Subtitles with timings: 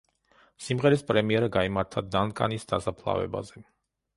[0.67, 3.65] სიმღერის პრემიერა გაიმართა დანკანის დასაფლავებაზე.